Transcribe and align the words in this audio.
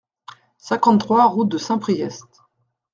cinquante-trois 0.57 1.25
route 1.27 1.49
de 1.49 1.59
Saint-Priest 1.59 2.25